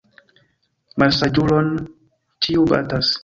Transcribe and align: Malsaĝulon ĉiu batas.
Malsaĝulon 1.03 1.69
ĉiu 2.47 2.65
batas. 2.75 3.15